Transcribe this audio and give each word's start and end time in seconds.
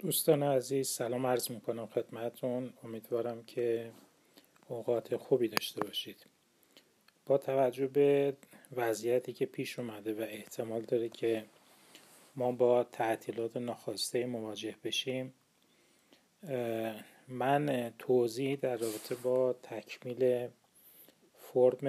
دوستان 0.00 0.42
عزیز 0.42 0.88
سلام 0.88 1.26
عرض 1.26 1.50
می 1.50 1.60
کنم 1.60 1.86
خدمتون 1.86 2.72
امیدوارم 2.84 3.44
که 3.44 3.92
اوقات 4.68 5.16
خوبی 5.16 5.48
داشته 5.48 5.80
باشید. 5.80 6.26
با 7.26 7.38
توجه 7.38 7.86
به 7.86 8.36
وضعیتی 8.76 9.32
که 9.32 9.46
پیش 9.46 9.78
اومده 9.78 10.14
و 10.14 10.20
احتمال 10.20 10.80
داره 10.80 11.08
که 11.08 11.44
ما 12.36 12.52
با 12.52 12.84
تعطیلات 12.84 13.56
ناخواسته 13.56 14.26
مواجه 14.26 14.74
بشیم 14.84 15.34
من 17.28 17.92
توضیح 17.98 18.56
در 18.56 18.76
رابطه 18.76 19.14
با 19.14 19.52
تکمیل 19.52 20.48
فرم 21.34 21.86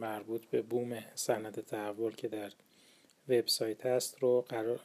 مربوط 0.00 0.46
به 0.46 0.62
بوم 0.62 1.04
سند 1.14 1.60
تحول 1.60 2.14
که 2.14 2.28
در 2.28 2.52
وبسایت 3.28 3.86
هست 3.86 4.18
رو 4.18 4.40
قرار, 4.48 4.80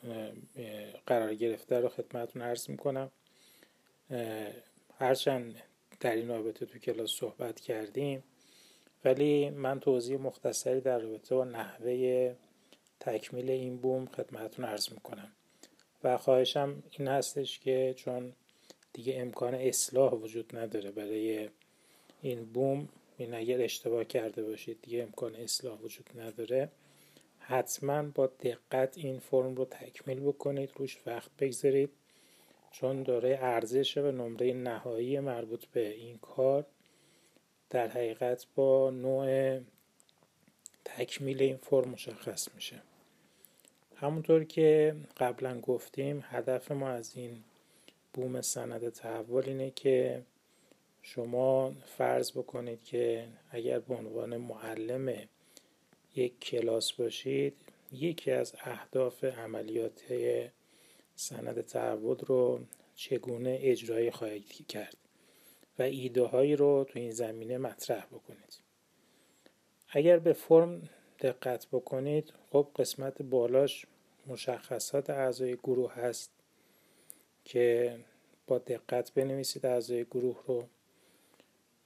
قرار 1.05 1.35
گرفته 1.35 1.79
رو 1.79 1.89
خدمتون 1.89 2.41
عرض 2.41 2.69
می‌کنم. 2.69 3.11
هرچند 4.97 5.55
در 5.99 6.15
این 6.15 6.27
رابطه 6.27 6.65
تو 6.65 6.79
کلاس 6.79 7.11
صحبت 7.11 7.59
کردیم 7.59 8.23
ولی 9.05 9.49
من 9.49 9.79
توضیح 9.79 10.17
مختصری 10.17 10.81
در 10.81 10.99
رابطه 10.99 11.35
با 11.35 11.43
نحوه 11.43 12.35
تکمیل 12.99 13.49
این 13.49 13.77
بوم 13.77 14.05
خدمتون 14.05 14.65
عرض 14.65 14.89
می‌کنم. 14.89 15.31
و 16.03 16.17
خواهشم 16.17 16.83
این 16.91 17.07
هستش 17.07 17.59
که 17.59 17.93
چون 17.97 18.33
دیگه 18.93 19.13
امکان 19.17 19.55
اصلاح 19.55 20.13
وجود 20.13 20.57
نداره 20.57 20.91
برای 20.91 21.49
این 22.21 22.45
بوم 22.45 22.89
این 23.17 23.33
اگر 23.33 23.61
اشتباه 23.61 24.03
کرده 24.03 24.43
باشید 24.43 24.81
دیگه 24.81 25.03
امکان 25.03 25.35
اصلاح 25.35 25.79
وجود 25.79 26.09
نداره. 26.15 26.69
حتما 27.49 28.03
با 28.03 28.27
دقت 28.27 28.97
این 28.97 29.19
فرم 29.19 29.55
رو 29.55 29.65
تکمیل 29.65 30.19
بکنید 30.19 30.71
روش 30.75 30.97
وقت 31.05 31.31
بگذارید 31.39 31.89
چون 32.71 33.03
داره 33.03 33.39
ارزش 33.41 33.97
و 33.97 34.11
نمره 34.11 34.53
نهایی 34.53 35.19
مربوط 35.19 35.65
به 35.65 35.89
این 35.89 36.17
کار 36.17 36.65
در 37.69 37.87
حقیقت 37.87 38.45
با 38.55 38.89
نوع 38.89 39.59
تکمیل 40.85 41.41
این 41.41 41.57
فرم 41.57 41.89
مشخص 41.89 42.47
میشه. 42.55 42.81
همونطور 43.95 44.43
که 44.43 44.95
قبلا 45.17 45.59
گفتیم 45.59 46.23
هدف 46.29 46.71
ما 46.71 46.89
از 46.89 47.13
این 47.15 47.43
بوم 48.13 48.41
سند 48.41 48.89
تحول 48.89 49.43
اینه 49.45 49.71
که 49.71 50.21
شما 51.01 51.73
فرض 51.85 52.31
بکنید 52.31 52.83
که 52.83 53.27
اگر 53.51 53.79
به 53.79 53.95
عنوان 53.95 54.37
معلم 54.37 55.13
یک 56.19 56.39
کلاس 56.39 56.93
باشید 56.93 57.53
یکی 57.91 58.31
از 58.31 58.55
اهداف 58.59 59.23
عملیات 59.23 60.01
سند 61.15 61.61
تحول 61.61 62.17
رو 62.17 62.59
چگونه 62.95 63.59
اجرایی 63.61 64.11
خواهید 64.11 64.67
کرد 64.67 64.97
و 65.79 65.83
ایده 65.83 66.23
هایی 66.23 66.55
رو 66.55 66.85
تو 66.89 66.99
این 66.99 67.11
زمینه 67.11 67.57
مطرح 67.57 68.05
بکنید. 68.05 68.59
اگر 69.89 70.19
به 70.19 70.33
فرم 70.33 70.89
دقت 71.19 71.67
بکنید 71.71 72.33
خب 72.51 72.67
قسمت 72.75 73.21
بالاش 73.21 73.85
مشخصات 74.27 75.09
اعضای 75.09 75.55
گروه 75.55 75.93
هست 75.93 76.31
که 77.45 77.97
با 78.47 78.57
دقت 78.57 79.13
بنویسید 79.13 79.65
اعضای 79.65 80.03
گروه 80.05 80.43
رو. 80.47 80.67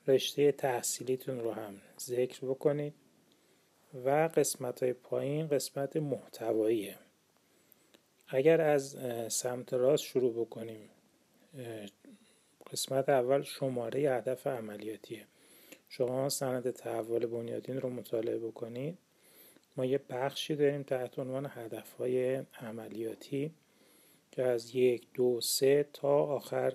رشته 0.08 0.52
تحصیلیتون 0.52 1.40
رو 1.40 1.52
هم 1.52 1.82
ذکر 2.00 2.46
بکنید. 2.46 2.94
و 3.94 4.30
قسمت 4.36 4.84
های 4.84 4.94
پایین 4.94 5.48
قسمت 5.48 5.98
محتواییه. 5.98 6.98
اگر 8.28 8.62
از 8.62 8.98
سمت 9.34 9.74
راست 9.74 10.04
شروع 10.04 10.34
بکنیم 10.34 10.90
قسمت 12.72 13.10
اول 13.10 13.42
شماره 13.42 14.00
هدف 14.00 14.48
عملیاتیه. 14.48 15.26
شما 15.90 16.30
سند 16.30 16.72
تحول 16.72 17.26
بنیادین 17.26 17.82
رو 17.82 17.90
مطالعه 17.90 18.38
بکنید. 18.38 18.98
ما 19.78 19.86
یه 19.86 20.00
بخشی 20.10 20.56
داریم 20.56 20.84
تحت 20.84 21.20
عنوان 21.20 21.52
هدف 21.54 21.94
های 21.94 22.44
عملیاتی 22.62 23.52
که 24.32 24.44
از 24.44 24.76
یک 24.76 25.08
دو 25.14 25.42
سه 25.42 25.86
تا 25.94 26.24
آخر 26.24 26.74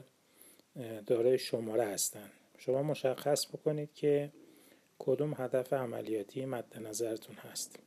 دارای 1.06 1.38
شماره 1.38 1.84
هستند 1.84 2.30
شما 2.58 2.82
مشخص 2.82 3.46
بکنید 3.46 3.94
که 3.94 4.30
کدوم 4.98 5.34
هدف 5.38 5.72
عملیاتی 5.72 6.44
مد 6.44 6.78
نظرتون 6.78 7.36
هست؟ 7.36 7.78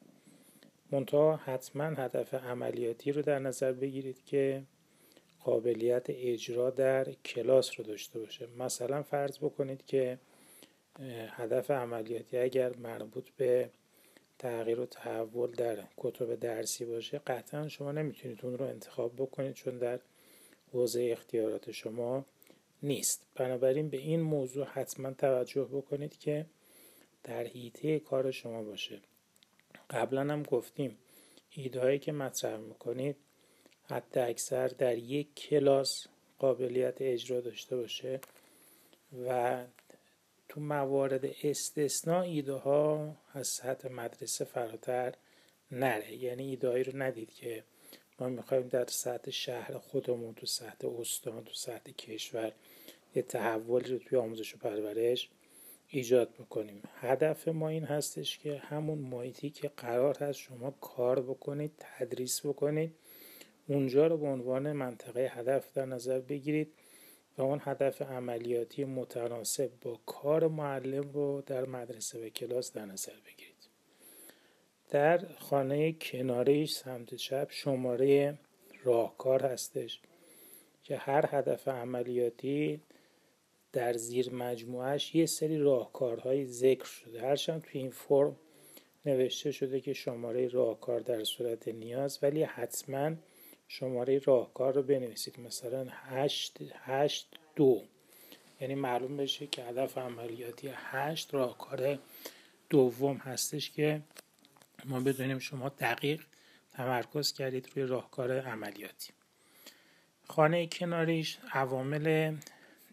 منتها 0.92 1.36
حتما 1.36 1.84
هدف 1.84 2.34
عملیاتی 2.34 3.12
رو 3.12 3.22
در 3.22 3.40
نظر 3.40 3.72
بگیرید 3.72 4.26
که 4.26 4.64
قابلیت 5.44 6.06
اجرا 6.10 6.70
در 6.70 7.12
کلاس 7.12 7.80
رو 7.80 7.86
داشته 7.86 8.20
باشه. 8.20 8.48
مثلا 8.58 9.04
فرض 9.04 9.38
بکنید 9.38 9.86
که 9.86 10.20
هدف 11.30 11.72
عملیاتی 11.72 12.38
اگر 12.38 12.76
مربوط 12.76 13.30
به 13.30 13.70
تغییر 14.40 14.80
و 14.80 14.86
تحول 14.86 15.52
در 15.52 15.84
کتب 15.98 16.36
درسی 16.36 16.86
باشه 16.86 17.20
قطعا 17.20 17.68
شما 17.68 17.92
نمی‌تونید 17.92 18.40
اون 18.44 18.58
رو 18.58 18.66
انتخاب 18.66 19.16
بکنید 19.16 19.54
چون 19.54 19.78
در 19.78 20.00
حوزه 20.74 21.10
اختیارات 21.12 21.72
شما 21.72 22.26
نیست. 22.84 23.28
بنابراین 23.36 23.90
به 23.90 23.98
این 23.98 24.22
موضوع 24.22 24.66
حتما 24.66 25.12
توجه 25.12 25.64
بکنید 25.64 26.18
که 26.18 26.46
در 27.24 27.44
حیطه 27.44 28.00
کار 28.00 28.32
شما 28.32 28.64
باشه. 28.64 29.02
قبلا 29.90 30.22
هم 30.22 30.44
گفتیم 30.44 30.98
ایدهایی 31.50 32.00
که 32.00 32.12
مطرح 32.12 32.58
می‌کنید 32.58 33.16
حتی 33.84 34.20
اکثر 34.20 34.68
در 34.68 34.98
یک 34.98 35.36
کلاس 35.36 36.08
قابلیت 36.40 36.96
اجرا 37.00 37.42
داشته 37.42 37.76
باشه 37.76 38.20
و 39.28 39.64
تو 40.50 40.62
موارد 40.62 41.26
استثناء 41.44 42.22
ایده 42.22 42.54
ها 42.54 43.16
از 43.34 43.48
سطح 43.48 43.92
مدرسه 43.92 44.46
فراتر 44.46 45.14
نره. 45.72 46.16
یعنی 46.16 46.50
ایدهایی 46.50 46.84
رو 46.84 47.02
ندید 47.02 47.34
که 47.34 47.64
ما 48.20 48.30
می‌خوایم 48.30 48.68
در 48.68 48.86
سطح 48.86 49.32
شهر 49.32 49.78
خودمون 49.78 50.34
تو 50.34 50.46
سطح 50.46 50.88
استان 51.00 51.44
تو 51.44 51.54
سطح 51.54 51.92
کشور 51.92 52.54
یه 53.16 53.22
تحولی 53.22 53.90
رو 53.90 53.98
توی 53.98 54.18
آموزش 54.18 54.56
و 54.56 54.58
پرورش 54.58 55.30
ایجاد 55.94 56.34
بکنیم. 56.34 56.82
هدف 56.96 57.48
ما 57.48 57.70
این 57.70 57.84
هستش 57.84 58.38
که 58.38 58.58
همون 58.58 58.98
محیطی 58.98 59.50
که 59.50 59.72
قرار 59.78 60.18
هست 60.18 60.40
شما 60.40 60.72
کار 60.72 61.22
بکنید 61.22 61.72
تدریس 61.80 62.46
بکنید. 62.46 62.96
اونجا 63.68 64.08
رو 64.08 64.18
به 64.18 64.28
عنوان 64.28 64.72
منطقه 64.72 65.32
هدف 65.34 65.74
در 65.74 65.86
نظر 65.86 66.20
بگیرید 66.20 66.74
و 67.38 67.42
اون 67.42 67.62
هدف 67.64 68.02
عملیاتی 68.02 68.86
متناسب 68.86 69.72
با 69.82 70.00
کار 70.06 70.48
معلم 70.48 71.12
رو 71.12 71.44
در 71.46 71.66
مدرسه 71.66 72.26
و 72.26 72.30
کلاس 72.30 72.74
در 72.74 72.86
نظر 72.86 73.14
بگیرید. 73.26 73.70
در 74.90 75.28
خانه 75.40 75.94
کناریش 75.94 76.72
سمت 76.74 77.16
چپ 77.16 77.48
شماره 77.52 78.38
راهکار 78.84 79.46
هستش 79.46 80.02
که 80.84 80.98
هر 80.98 81.26
هدف 81.32 81.68
عملیاتی 81.68 82.82
در 83.74 83.94
زیر 83.94 84.34
مجموعش 84.34 85.16
یه 85.16 85.26
سری 85.26 85.58
راهکارهای 85.58 86.46
ذکر 86.46 86.86
شده. 86.86 87.22
هرچند 87.22 87.62
توی 87.62 87.82
این 87.82 87.92
فرم 87.92 88.36
نوشته 89.06 89.52
شده 89.52 89.82
که 89.82 89.94
شماره 89.94 90.48
راهکار 90.48 91.00
در 91.00 91.24
صورت 91.24 91.68
نیاز 91.68 92.20
ولی 92.22 92.44
حتما 92.44 93.12
شماره 93.68 94.20
راهکار 94.20 94.74
رو 94.74 94.84
بنویسید. 94.84 95.40
مثلا 95.40 95.88
8 95.90 96.58
8 96.76 97.28
دو. 97.56 97.82
یعنی 98.62 98.76
معلوم 98.76 99.18
بشه 99.18 99.48
که 99.48 99.64
هدف 99.64 99.98
عملیاتی 99.98 100.70
8 100.76 101.34
راهکار 101.34 102.00
دوم 102.70 103.18
هستش 103.18 103.72
که 103.72 104.02
ما 104.86 105.00
بدونیم 105.00 105.40
شما 105.40 105.70
دقیق 105.70 106.22
تمرکز 106.74 107.34
کردید 107.34 107.70
روی 107.76 107.86
راهکار 107.86 108.40
عملیاتی. 108.40 109.14
خانه 110.28 110.68
کناریش 110.68 111.38
عوامل 111.54 112.36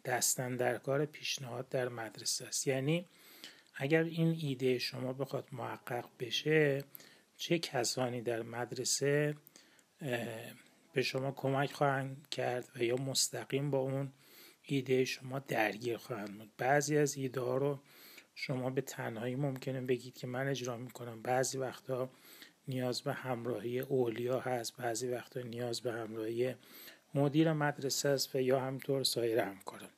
دستن 0.09 0.57
در 0.57 0.79
کار 0.79 1.07
پیشنهاد 1.07 1.69
در 1.69 1.89
مدرسه 1.89 2.47
است. 2.47 2.67
یعنی 2.67 3.07
اگر 3.75 4.03
این 4.03 4.37
ایده 4.41 4.79
شما 4.79 5.13
بخواد 5.13 5.49
محقق 5.53 6.05
بشه 6.21 6.85
چه 7.37 7.59
کسانی 7.59 8.23
در 8.23 8.43
مدرسه 8.43 9.37
به 10.93 11.03
شما 11.03 11.33
کمک 11.33 11.73
خواهند 11.73 12.29
کرد 12.31 12.69
و 12.77 12.83
یا 12.83 12.97
مستقیم 12.97 13.71
با 13.71 13.79
اون 13.79 14.13
ایده 14.63 15.05
شما 15.05 15.39
درگیر 15.39 15.97
خواهند 15.97 16.39
بود؟ 16.39 16.53
بعضی 16.59 16.99
از 16.99 17.17
ایده 17.17 17.41
ها 17.41 17.57
رو 17.57 17.79
شما 18.35 18.71
به 18.71 18.81
تنهایی 18.81 19.37
ممکنه 19.37 19.81
بگید 19.81 20.15
که 20.19 20.27
من 20.27 20.49
اجرا 20.49 20.77
می‌کنم. 20.77 21.23
بعضی 21.23 21.59
وقتا 21.59 22.11
نیاز 22.69 23.03
به 23.03 23.13
همراهی 23.13 23.81
اولیا 23.81 24.41
هست 24.41 24.77
بعضی 24.77 25.09
وقتا 25.09 25.41
نیاز 25.41 25.81
به 25.81 25.93
همراهی 25.93 26.55
مدیر 27.15 27.53
مدرسه 27.53 28.09
است 28.09 28.35
و 28.35 28.41
یا 28.41 28.61
همطور 28.61 29.05
سایر 29.05 29.39
همکاران. 29.39 29.91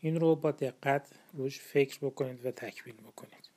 این 0.00 0.20
رو 0.20 0.36
با 0.36 0.50
دقت 0.50 1.10
روش 1.32 1.60
فکر 1.60 1.98
بکنید 2.02 2.46
و 2.46 2.50
تکمیل 2.50 2.96
بکنید. 2.96 3.50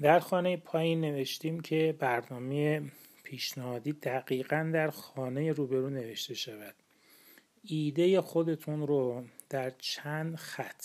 در 0.00 0.20
خانه 0.20 0.56
پایین 0.56 1.00
نوشتیم 1.00 1.60
که 1.60 1.96
برنامه 1.98 2.82
پیشنهادی 3.22 3.92
دقیقا 3.92 4.70
در 4.74 4.90
خانه 4.90 5.52
روبرو 5.52 5.90
نوشته 5.90 6.34
شود. 6.34 6.74
ایده 7.64 8.20
خودتون 8.20 8.86
رو 8.86 9.24
در 9.50 9.70
چند 9.70 10.36
خط 10.36 10.84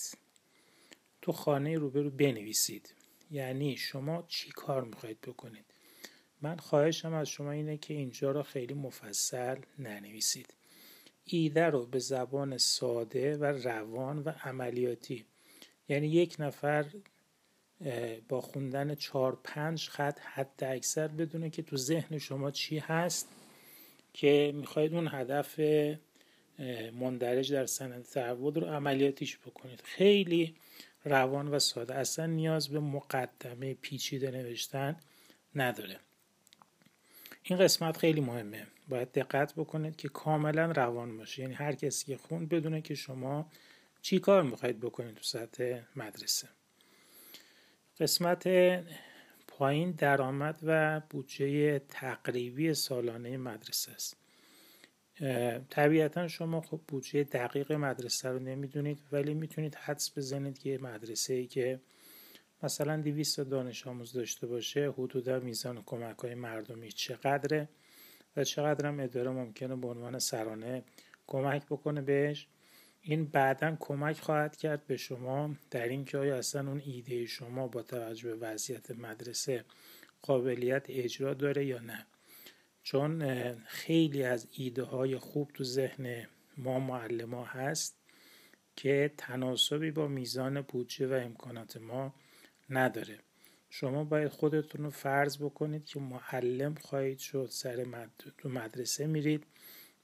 تو 1.22 1.32
خانه 1.32 1.78
روبرو 1.78 2.10
بنویسید. 2.10 2.94
یعنی 3.32 3.78
شما 3.78 4.24
چی 4.28 4.52
کار 4.52 4.84
می‌خواید 4.84 5.22
بکنید؟ 5.22 5.66
من 6.42 6.58
خواهشم 6.58 7.14
از 7.14 7.30
شما 7.30 7.52
اینه 7.52 7.78
که 7.78 7.94
اینجا 7.94 8.32
رو 8.32 8.44
خیلی 8.44 8.74
مفصل 8.74 9.58
ننویسید. 9.80 10.54
ایده 11.28 11.66
رو 11.66 11.86
به 11.86 12.00
زبان 12.00 12.58
ساده 12.58 13.38
و 13.38 13.44
روان 13.46 14.20
و 14.20 14.30
عملیاتی. 14.30 15.26
یعنی 15.90 16.08
یک 16.08 16.36
نفر 16.40 16.86
با 18.30 18.42
خوندن 18.42 18.96
چهار 18.96 19.40
پنج 19.44 19.90
خط 19.90 20.20
حد 20.20 20.64
اکثر 20.64 21.08
بدونه 21.08 21.50
که 21.50 21.62
تو 21.62 21.78
ذهن 21.78 22.18
شما 22.18 22.52
چی 22.52 22.80
هست 22.80 23.28
که 24.14 24.52
می‌خواید 24.56 24.94
اون 24.94 25.08
هدف 25.12 25.60
مندرج 26.94 27.54
در 27.54 27.66
سند 27.66 28.04
تعود 28.04 28.58
رو 28.58 28.68
عملیاتیش 28.68 29.38
بکنید. 29.38 29.82
خیلی 29.84 30.56
روان 31.06 31.48
و 31.48 31.60
ساده. 31.60 31.96
اصلا 31.96 32.26
نیاز 32.26 32.70
به 32.70 32.80
مقدمه 32.80 33.74
پیچیده 33.74 34.32
نوشتن 34.32 34.96
نداره. 35.56 36.00
این 37.50 37.60
قسمت 37.60 37.98
خیلی 37.98 38.22
مهمه. 38.22 38.68
باید 38.90 39.12
دقت 39.12 39.54
بکنید 39.54 39.96
که 39.96 40.10
کاملا 40.10 40.72
روان 40.72 41.18
باشه 41.18 41.42
یعنی 41.42 41.54
هر 41.54 41.76
کسی 41.76 42.06
که 42.06 42.18
خوند 42.18 42.50
بدونه 42.50 42.82
که 42.82 42.96
شما 42.96 43.52
چی 44.02 44.20
کار 44.20 44.44
می‌خواید 44.44 44.80
بکنید 44.80 45.16
تو 45.16 45.24
سطح 45.24 45.80
مدرسه. 45.96 46.48
قسمت 48.00 48.48
پایین 49.48 49.92
درآمد 49.92 50.60
و 50.64 51.02
بودجه 51.10 51.80
تقریبی 51.80 52.74
سالانه 52.74 53.38
مدرسه 53.38 53.92
است. 53.92 54.18
طبیعتا 55.70 56.28
شما 56.28 56.62
خب 56.62 56.82
بودجه 56.88 57.24
دقیق 57.24 57.72
مدرسه 57.72 58.30
رو 58.30 58.40
نمی‌دونید 58.40 59.00
ولی 59.12 59.34
می‌تونید 59.34 59.76
حدس 59.76 60.18
بزنید 60.18 60.60
که 60.60 60.78
مدرسه 60.82 61.34
ای 61.34 61.48
که 61.48 61.80
مثلا 62.64 63.02
200 63.02 63.40
دانش 63.40 63.88
آموز 63.88 64.14
داشته 64.14 64.48
باشه 64.48 64.92
حدودا 64.98 65.40
میزان 65.40 65.84
کمک 65.86 66.18
های 66.18 66.36
مردمی 66.36 66.92
چقدره 66.92 67.70
و 68.38 68.44
چقدر 68.44 68.88
هم 68.88 69.00
اداره 69.00 69.32
ممکنه 69.32 69.76
به 69.76 69.88
عنوان 69.88 70.20
سرانه 70.20 70.84
کمک 71.28 71.66
بکنه 71.66 72.02
بهش. 72.02 72.48
این 73.02 73.26
بعدا 73.26 73.78
کمک 73.80 74.20
خواهد 74.20 74.58
کرد 74.58 74.88
به 74.88 74.98
شما 74.98 75.56
در 75.72 75.88
اینکه 75.88 76.18
آیا 76.18 76.38
اصلا 76.38 76.70
اون 76.70 76.82
ایده 76.86 77.26
شما 77.26 77.68
با 77.68 77.82
توجه 77.82 78.36
به 78.36 78.48
وضعیت 78.48 78.92
مدرسه 78.92 79.66
قابلیت 80.22 80.86
اجرا 80.90 81.34
داره 81.34 81.66
یا 81.66 81.80
نه. 81.80 82.08
چون 82.84 83.54
خیلی 83.66 84.24
از 84.24 84.48
ایده 84.52 84.84
های 84.84 85.18
خوب 85.18 85.52
تو 85.54 85.64
ذهن 85.64 86.28
ما 86.58 86.80
معلم 86.80 87.34
ها 87.34 87.44
هست 87.44 87.98
که 88.76 89.12
تناسبی 89.18 89.92
با 89.92 90.08
میزان 90.08 90.62
بودجه 90.62 91.08
و 91.08 91.14
امکانات 91.14 91.78
ما 91.78 92.14
نداره. 92.70 93.20
شما 93.70 94.04
باید 94.04 94.28
خودتون 94.28 94.84
رو 94.84 94.90
فرض 94.90 95.38
بکنید 95.38 95.86
که 95.86 96.00
معلم 96.00 96.76
خواهید 96.76 97.20
شد 97.20 97.48
سر 97.52 97.84
مد... 97.84 98.10
تو 98.38 98.50
مدرسه 98.50 99.08
میرید 99.08 99.44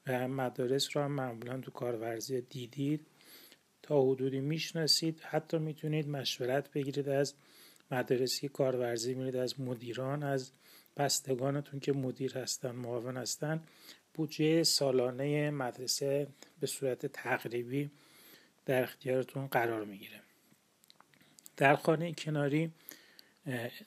و 0.06 0.28
مدارس 0.28 0.96
رو 0.96 1.02
هم 1.02 1.12
معمولا 1.12 1.60
تو 1.60 1.70
کارورزی 1.70 2.40
دیدید. 2.40 3.06
تا 3.82 4.02
حدودی 4.02 4.40
می‌شناسید 4.40 5.20
حتی 5.20 5.58
می‌تونید 5.58 6.08
مشورت 6.08 6.72
بگیرید 6.72 7.08
از 7.08 7.34
مدارسی 7.90 8.48
کارورزی 8.48 9.14
میرید 9.14 9.36
از 9.36 9.60
مدیران 9.60 10.22
از 10.22 10.50
بستگانتون 10.96 11.80
که 11.80 11.92
مدیر 11.92 12.38
هستن 12.38 12.70
معاون 12.70 13.16
هستن. 13.16 13.62
بودجه 14.14 14.62
سالانه 14.62 15.50
مدرسه 15.50 16.26
به 16.60 16.66
صورت 16.66 17.06
تقریبی 17.06 17.90
در 18.66 18.82
اختیارتون 18.82 19.46
قرار 19.46 19.84
می‌گیره. 19.84 20.23
در 21.56 21.76
خانه 21.76 22.12
کناری 22.12 22.72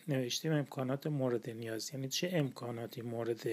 نوشتیم 0.07 0.51
امکانات 0.51 1.07
مورد 1.07 1.49
نیاز. 1.49 1.89
یعنی 1.93 2.09
چه 2.09 2.29
امکاناتی 2.33 3.01
مورد 3.01 3.47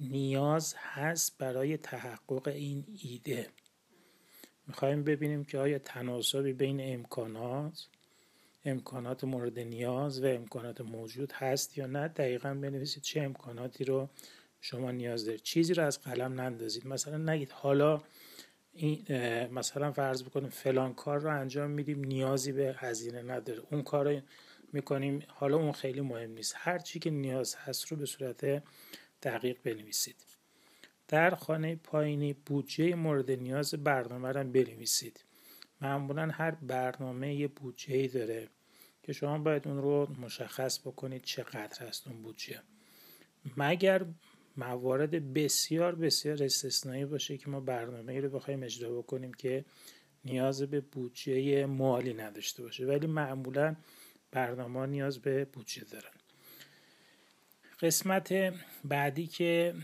نیاز 0.00 0.74
هست 0.78 1.38
برای 1.38 1.76
تحقق 1.76 2.48
این 2.48 2.84
ایده؟ 3.02 3.48
می‌خوایم 4.66 5.04
ببینیم 5.04 5.44
که 5.44 5.58
آیا 5.58 5.78
تناسبی 5.78 6.52
بین 6.52 6.94
امکانات 6.94 7.86
امکانات 8.64 9.24
مورد 9.24 9.58
نیاز 9.58 10.22
و 10.22 10.26
امکانات 10.26 10.80
موجود 10.80 11.32
هست 11.32 11.78
یا 11.78 11.86
نه؟ 11.86 12.08
دقیقا 12.08 12.54
بنویسید 12.54 13.02
چه 13.02 13.20
امکاناتی 13.20 13.84
رو 13.84 14.08
شما 14.60 14.90
نیاز 14.90 15.24
دارید. 15.24 15.42
چیزی 15.42 15.74
رو 15.74 15.84
از 15.84 16.00
قلم 16.00 16.40
نندازید. 16.40 16.86
مثلا 16.86 17.32
نگید 17.32 17.52
حالا 17.52 18.02
این 18.72 19.04
مثلا 19.46 19.92
فرض 19.92 20.22
بکنیم 20.22 20.48
فلان 20.48 20.94
کار 20.94 21.20
رو 21.20 21.40
انجام 21.40 21.70
میدیم 21.70 22.04
نیازی 22.04 22.52
به 22.52 22.74
هزینه 22.78 23.22
نداره. 23.22 23.62
اون 23.70 23.82
کار 23.82 24.14
رو 24.14 24.20
می‌کنیم 24.72 25.22
حالا 25.28 25.56
اون 25.56 25.72
خیلی 25.72 26.00
مهم 26.00 26.30
نیست. 26.30 26.54
هر 26.58 26.78
چی 26.78 26.98
که 26.98 27.10
نیاز 27.10 27.54
هست 27.54 27.86
رو 27.86 27.96
به 27.96 28.06
صورت 28.06 28.62
دقیق 29.22 29.58
بنویسید. 29.64 30.16
در 31.08 31.34
خانه 31.34 31.76
پایینی 31.76 32.32
بودجه 32.32 32.94
مورد 32.94 33.30
نیاز 33.30 33.74
برنامه 33.74 34.28
رو 34.28 34.44
بنویسید. 34.44 35.24
معمولا 35.80 36.30
هر 36.32 36.50
برنامه 36.50 37.34
یه 37.34 37.48
بودجه 37.48 37.94
ای 37.94 38.08
داره 38.08 38.48
که 39.02 39.12
شما 39.12 39.38
باید 39.38 39.68
اون 39.68 39.78
رو 39.82 40.08
مشخص 40.20 40.80
بکنید 40.80 41.22
چقدر 41.22 41.86
هست 41.86 42.08
اون 42.08 42.22
بودجه. 42.22 42.62
مگر 43.56 44.06
موارد 44.60 45.32
بسیار 45.32 45.94
بسیار 45.94 46.42
استثنایی 46.42 47.04
باشه 47.04 47.38
که 47.38 47.50
ما 47.50 47.60
برنامه 47.60 48.12
ای 48.12 48.20
رو 48.20 48.28
بخوایم 48.28 48.62
اجرا 48.62 48.98
بکنیم 48.98 49.34
که 49.34 49.64
نیاز 50.24 50.62
به 50.62 50.80
بودجه 50.80 51.66
مالی 51.66 52.14
نداشته 52.14 52.62
باشه. 52.62 52.86
ولی 52.86 53.06
معمولا 53.06 53.76
برنامه 54.30 54.86
نیاز 54.86 55.18
به 55.18 55.44
بودجه 55.44 55.84
دارن. 55.84 56.12
قسمت 57.80 58.54
بعدی 58.84 59.26
که 59.26 59.74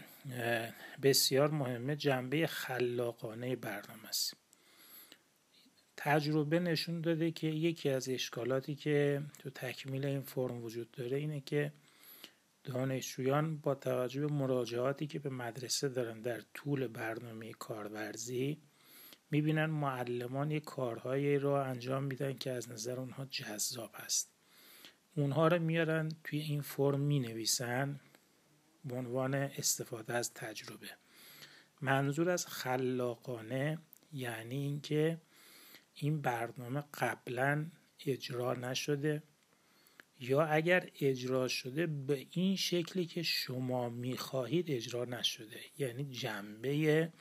بسیار 1.03 1.51
مهمه 1.51 1.97
جنبه 1.97 2.47
خلاقانه 2.47 3.57
برنامه 3.57 4.09
است. 4.09 4.37
تجربه 5.97 6.61
نشون 6.61 7.01
داده 7.01 7.31
که 7.31 7.47
یکی 7.47 7.91
از 7.91 8.09
اشکالاتی 8.09 8.75
که 8.75 9.23
تو 9.39 9.51
تکمیل 9.51 10.07
این 10.07 10.23
فرم 10.23 10.65
وجود 10.65 10.91
داره 10.91 11.17
اینه 11.17 11.41
که 11.41 11.73
دانشجویان 12.67 13.59
با 13.59 13.75
توجه 13.75 14.21
به 14.21 14.33
مراجعاتی 14.33 15.07
که 15.07 15.19
به 15.19 15.31
مدرسه 15.31 15.89
دارن 15.89 16.21
در 16.21 16.41
طول 16.55 16.87
برنامه 16.87 17.53
کارورزی 17.53 18.63
می‌بینن 19.31 19.67
معلمان 19.67 20.51
یک 20.51 20.65
کارهایی 20.65 21.39
رو 21.39 21.51
انجام 21.51 22.05
میدن 22.05 22.33
که 22.33 22.51
از 22.51 22.71
نظر 22.71 23.01
اونها 23.01 23.25
جذاب 23.25 23.91
است. 23.95 24.33
اونها 25.17 25.49
رو 25.49 25.59
میارن 25.59 26.09
توی 26.25 26.39
این 26.39 26.61
فرم 26.61 27.01
می 27.01 27.21
نویسن 27.21 28.01
به 28.85 28.95
عنوان 28.95 29.35
استفاده 29.35 30.15
از 30.15 30.35
تجربه. 30.35 30.89
منظور 31.81 32.31
از 32.31 32.47
خلاقانه 32.47 33.79
یعنی 34.13 34.57
اینکه 34.57 35.21
این 35.95 36.21
برنامه 36.21 36.85
قبلا 36.95 37.67
اجرا 38.07 38.55
نشده. 38.55 39.23
یا 40.21 40.43
اگر 40.43 40.91
اجرا 41.01 41.49
شده 41.49 41.87
به 41.87 42.27
این 42.31 42.57
شکلی 42.57 43.07
که 43.07 43.23
شما 43.23 43.89
می‌خواهید 43.89 44.71
اجرا 44.71 45.05
نشده 45.05 45.61
یعنی 45.79 46.05
جنبه 46.05 47.13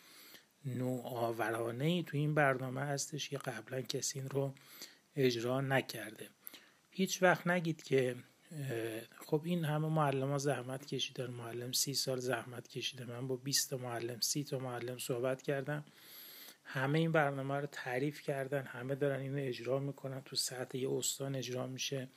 نوآورانه 0.65 1.85
ای 1.85 2.03
تو 2.03 2.17
این 2.17 2.35
برنامه 2.35 2.81
هستش 2.81 3.29
که 3.29 3.37
قبلا 3.37 3.81
کسی 3.81 4.19
این 4.19 4.29
رو 4.29 4.53
اجرا 5.15 5.61
نکرده. 5.61 6.29
هیچ 6.91 7.23
وقت 7.23 7.47
نگید 7.47 7.83
که 7.83 8.15
خب 9.25 9.41
این 9.45 9.65
همه 9.65 9.87
معلم 9.87 10.29
ها 10.29 10.37
زحمت 10.37 10.85
کشیدن 10.85 11.31
معلم 11.31 11.71
سی 11.71 11.93
سال 11.93 12.19
زحمت 12.19 12.67
کشیده 12.67 13.05
من 13.05 13.27
با 13.27 13.35
20 13.35 13.73
معلم 13.73 14.19
سی 14.19 14.43
تا 14.43 14.59
معلم 14.59 14.97
صحبت 14.97 15.41
کردم. 15.41 15.85
همه 16.63 16.99
این 16.99 17.11
برنامه 17.11 17.55
رو 17.55 17.67
تعریف 17.71 18.21
کردن 18.21 18.63
همه 18.63 18.95
دارن 18.95 19.19
اینو 19.19 19.37
اجرا 19.41 19.79
می‌کنن 19.79 20.21
تو 20.21 20.35
سطح 20.35 20.77
یه 20.77 20.91
استان 20.91 21.35
اجرا 21.35 21.67
میشه. 21.67 22.09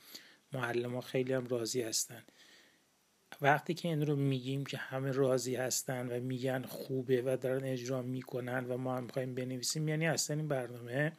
معلم 0.53 0.95
ها 0.95 1.01
خیلی 1.01 1.33
هم 1.33 1.47
راضی 1.47 1.81
هستن. 1.81 2.23
وقتی 3.41 3.73
که 3.73 3.87
این 3.87 4.05
رو 4.05 4.15
میگیم 4.15 4.65
که 4.65 4.77
همه 4.77 5.11
راضی 5.11 5.55
هستن 5.55 6.07
و 6.07 6.19
میگن 6.19 6.61
خوبه 6.61 7.21
و 7.21 7.37
دارن 7.41 7.63
اجرا 7.63 8.01
می‌کنن 8.01 8.65
و 8.65 8.77
ما 8.77 8.97
هم 8.97 9.03
می‌خوایم 9.03 9.35
بنویسیم 9.35 9.87
یعنی 9.87 10.07
اصلا 10.07 10.37
این 10.37 10.47
برنامه 10.47 11.11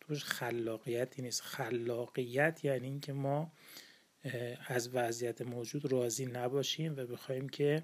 توش 0.00 0.24
خلاقیتی 0.24 1.22
نیست. 1.22 1.40
خلاقیت 1.40 2.64
یعنی 2.64 2.86
اینکه 2.86 3.12
ما 3.12 3.52
از 4.66 4.94
وضعیت 4.94 5.42
موجود 5.42 5.92
راضی 5.92 6.26
نباشیم 6.26 6.92
و 6.96 7.06
بخوایم 7.06 7.48
که 7.48 7.82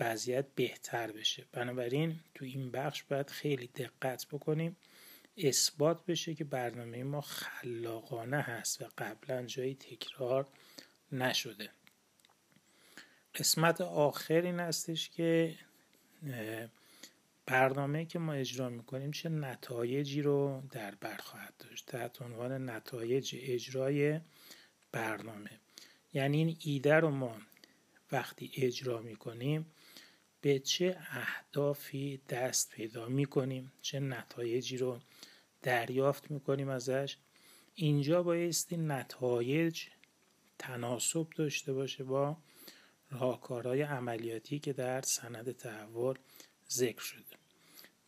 وضعیت 0.00 0.46
بهتر 0.54 1.12
بشه. 1.12 1.46
بنابراین 1.52 2.20
تو 2.34 2.44
این 2.44 2.70
بخش 2.70 3.02
باید 3.02 3.30
خیلی 3.30 3.66
دقت 3.66 4.26
بکنیم. 4.26 4.76
اثبات 5.38 6.06
بشه 6.06 6.34
که 6.34 6.44
برنامه 6.44 7.04
ما 7.04 7.20
خلاقانه 7.20 8.40
هست 8.40 8.82
و 8.82 8.84
قبلا 8.98 9.46
جایی 9.46 9.74
تکرار 9.74 10.48
نشده. 11.12 11.70
قسمت 13.34 13.80
آخر 13.80 14.40
این 14.40 14.60
هستش 14.60 15.10
که 15.10 15.58
برنامه 17.46 18.04
که 18.04 18.18
ما 18.18 18.32
اجرا 18.32 18.68
می‌کنیم 18.68 19.10
چه 19.10 19.28
نتایجی 19.28 20.22
رو 20.22 20.62
در 20.70 20.94
بر 20.94 21.16
خواهد 21.16 21.54
داشت. 21.58 21.86
تحت 21.86 22.22
عنوان 22.22 22.70
نتایج 22.70 23.36
اجرای 23.38 24.20
برنامه. 24.92 25.50
یعنی 26.14 26.36
این 26.38 26.56
ایده 26.64 26.94
رو 26.94 27.10
ما 27.10 27.36
وقتی 28.12 28.52
اجرا 28.56 29.00
می‌کنیم 29.00 29.66
به 30.40 30.58
چه 30.58 30.96
اهدافی 31.10 32.20
دست 32.28 32.70
پیدا 32.70 33.08
می‌کنیم 33.08 33.72
چه 33.82 34.00
نتایجی 34.00 34.76
رو 34.76 35.00
دریافت 35.62 36.30
می‌کنیم 36.30 36.68
ازش. 36.68 37.16
اینجا 37.74 38.22
بایستی 38.22 38.76
نتایج 38.76 39.82
تناسب 40.58 41.26
داشته 41.36 41.72
باشه 41.72 42.04
با 42.04 42.36
راهکارهای 43.10 43.82
عملیاتی 43.82 44.58
که 44.58 44.72
در 44.72 45.00
سند 45.02 45.52
تحول 45.52 46.14
ذکر 46.70 47.02
شده. 47.02 47.36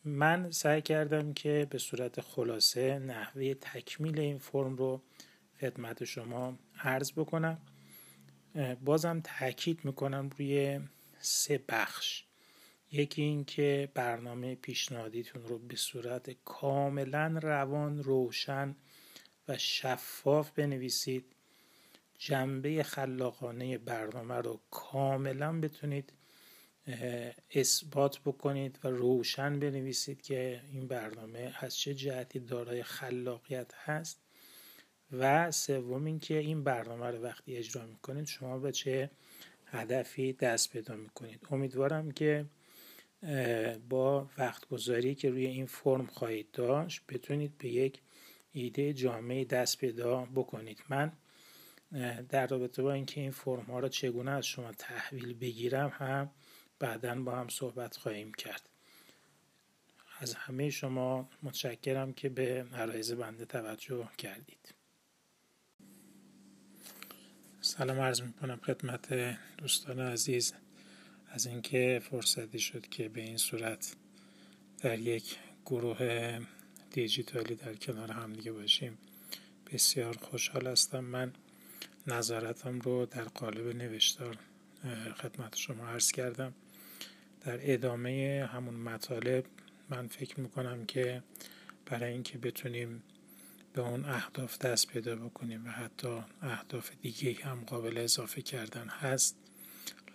من 0.05 0.51
سعی 0.51 0.83
کردم 0.83 1.33
که 1.33 1.67
به 1.71 1.79
صورت 1.79 2.21
خلاصه 2.21 2.99
نحوه 2.99 3.55
تکمیل 3.55 4.21
این 4.21 4.39
فرم 4.39 4.77
رو 4.77 5.03
خدمت 5.61 6.05
شما 6.05 6.59
عرض 6.79 7.13
بکنم. 7.13 7.59
بازم 8.85 9.21
تاکید 9.25 9.85
می‌کنم 9.85 10.31
روی 10.39 10.81
سه 11.19 11.65
بخش. 11.69 12.25
یکی 12.93 13.23
این 13.23 13.45
که 13.45 13.89
برنامه 13.95 14.55
پیشنهادیتون 14.55 15.43
رو 15.43 15.59
به 15.59 15.77
صورت 15.77 16.31
کاملا 16.45 17.39
روان 17.43 18.03
روشن 18.03 18.77
و 19.49 19.59
شفاف 19.59 20.51
بنویسید. 20.51 21.25
جنبه 22.19 22.83
خلاقانه 22.83 23.79
برنامه 23.79 24.35
رو 24.35 24.61
کاملا 24.71 25.61
بتونید 25.61 26.13
اثبات 27.51 28.19
بکنید 28.19 28.79
و 28.85 28.89
روشن 28.89 29.59
بنویسید 29.59 30.23
که 30.23 30.61
این 30.73 30.87
برنامه 30.87 31.55
از 31.59 31.77
چه 31.77 31.95
جهتی 31.95 32.39
دارای 32.39 32.83
خلاقیت 32.83 33.75
هست. 33.75 34.21
و 35.13 35.51
سوم 35.51 36.05
اینکه 36.05 36.39
این 36.39 36.65
برنامه 36.65 37.07
رو 37.07 37.23
وقتی 37.23 37.57
اجرا 37.57 37.87
می‌کنید 37.87 38.27
شما 38.27 38.59
به 38.59 38.73
چه 38.73 39.11
هدفی 39.67 40.33
دست 40.33 40.73
پیدا 40.73 40.97
می‌کنید. 40.97 41.47
امیدوارم 41.51 42.11
که 42.11 42.47
با 43.89 44.31
وقت 44.39 44.69
گذاری 44.69 45.15
که 45.15 45.31
روی 45.31 45.47
این 45.47 45.67
فرم 45.67 46.07
خواهید 46.07 46.51
داشت 46.51 47.03
بتونید 47.09 47.59
به 47.59 47.69
یک 47.69 48.01
ایده 48.53 48.93
جامعه 48.93 49.45
دست 49.45 49.79
پیدا 49.79 50.25
بکنید. 50.25 50.83
من 50.89 51.13
در 52.29 52.47
رابطه 52.47 52.83
با 52.83 52.93
اینکه 52.93 53.21
این 53.21 53.31
فرم 53.31 53.65
ها 53.65 53.79
را 53.79 53.89
چگونه 53.89 54.31
از 54.31 54.47
شما 54.47 54.73
تحویل 54.73 55.35
بگیرم 55.35 55.93
هم 55.95 56.31
بعدا 56.79 57.15
با 57.15 57.33
هم 57.33 57.49
صحبت 57.49 57.97
خواهیم 57.97 58.35
کرد. 58.35 58.69
از 60.19 60.35
همه 60.35 60.71
شما 60.71 61.31
متشکرم 61.43 62.13
که 62.13 62.29
به 62.29 62.67
عرایز 62.75 63.13
بنده 63.13 63.45
توجه 63.45 64.09
کردید. 64.19 64.75
سلام 67.61 68.01
عرض 68.01 68.23
می 68.23 68.33
کنم 68.33 68.57
خدمت 68.57 69.15
دوستان 69.59 70.01
عزیز. 70.01 70.55
از 71.33 71.47
اینکه 71.47 72.03
فرصتی 72.11 72.59
شد 72.59 72.89
که 72.89 73.09
به 73.09 73.21
این 73.21 73.37
صورت 73.37 73.97
در 74.79 74.99
یک 74.99 75.37
گروه 75.67 76.41
دیجیتالی 76.91 77.55
در 77.55 77.75
کنار 77.75 78.13
هم 78.13 78.33
دیگه 78.33 78.53
باشیم. 78.53 78.99
بسیار 79.73 80.17
خوشحال 80.17 80.67
هستم. 80.67 81.01
من 81.01 81.33
نظرتم 82.07 82.81
رو 82.81 83.07
در 83.07 83.25
قالب 83.25 83.77
نوشتار 83.77 84.37
خدمت 85.17 85.57
شما 85.57 85.87
عرض 85.87 86.13
کردم. 86.13 86.55
در 87.41 87.73
ادامه 87.73 88.49
همون 88.53 88.75
مطالب 88.75 89.45
من 89.91 90.09
فکر 90.09 90.41
می‌کنم 90.41 90.87
که 90.87 91.23
برای 91.87 92.13
اینکه 92.13 92.39
بتونیم 92.39 93.03
به 93.73 93.83
اون 93.83 94.05
اهداف 94.05 94.59
دست 94.59 94.87
پیدا 94.87 95.17
بکنیم 95.17 95.67
و 95.67 95.69
حتی 95.69 96.23
اهداف 96.43 96.91
دیگه 97.03 97.35
هم 97.35 97.65
قابل 97.65 97.99
اضافه 97.99 98.43
کردن 98.43 98.89
هست 98.89 99.37